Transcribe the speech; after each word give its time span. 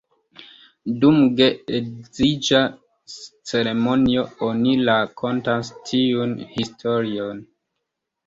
Dum 1.01 1.17
geedziĝa 1.39 2.61
ceremonio, 3.51 4.23
oni 4.47 4.73
rakontas 4.89 5.71
tiun 5.91 6.33
historion. 6.57 7.45